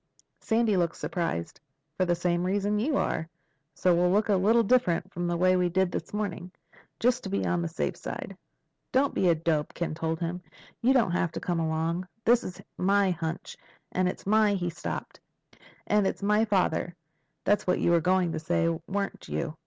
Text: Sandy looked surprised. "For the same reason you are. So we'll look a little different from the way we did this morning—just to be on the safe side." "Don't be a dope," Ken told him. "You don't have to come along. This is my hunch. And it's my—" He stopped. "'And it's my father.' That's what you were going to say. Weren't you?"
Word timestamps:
Sandy 0.39 0.77
looked 0.77 0.95
surprised. 0.95 1.59
"For 1.95 2.05
the 2.05 2.15
same 2.15 2.43
reason 2.43 2.79
you 2.79 2.97
are. 2.97 3.29
So 3.75 3.93
we'll 3.93 4.09
look 4.09 4.29
a 4.29 4.35
little 4.35 4.63
different 4.63 5.13
from 5.13 5.27
the 5.27 5.37
way 5.37 5.55
we 5.55 5.69
did 5.69 5.91
this 5.91 6.11
morning—just 6.11 7.21
to 7.23 7.29
be 7.29 7.45
on 7.45 7.61
the 7.61 7.67
safe 7.67 7.95
side." 7.95 8.35
"Don't 8.91 9.13
be 9.13 9.29
a 9.29 9.35
dope," 9.35 9.75
Ken 9.75 9.93
told 9.93 10.19
him. 10.19 10.41
"You 10.81 10.91
don't 10.91 11.11
have 11.11 11.31
to 11.33 11.39
come 11.39 11.59
along. 11.59 12.07
This 12.25 12.43
is 12.43 12.59
my 12.79 13.11
hunch. 13.11 13.55
And 13.91 14.09
it's 14.09 14.25
my—" 14.25 14.55
He 14.55 14.71
stopped. 14.71 15.19
"'And 15.85 16.07
it's 16.07 16.23
my 16.23 16.45
father.' 16.45 16.95
That's 17.43 17.67
what 17.67 17.79
you 17.79 17.91
were 17.91 18.01
going 18.01 18.31
to 18.31 18.39
say. 18.39 18.69
Weren't 18.87 19.27
you?" 19.27 19.55